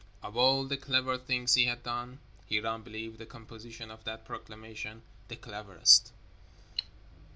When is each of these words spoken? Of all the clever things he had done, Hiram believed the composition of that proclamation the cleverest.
Of 0.23 0.35
all 0.35 0.63
the 0.65 0.77
clever 0.77 1.15
things 1.19 1.53
he 1.53 1.65
had 1.65 1.83
done, 1.83 2.17
Hiram 2.49 2.81
believed 2.81 3.19
the 3.19 3.27
composition 3.27 3.91
of 3.91 4.03
that 4.05 4.25
proclamation 4.25 5.03
the 5.27 5.35
cleverest. 5.35 6.11